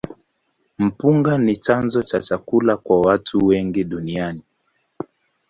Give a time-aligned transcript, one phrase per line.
[0.79, 4.41] Mpunga ni chanzo cha chakula kwa watu wengi duniani.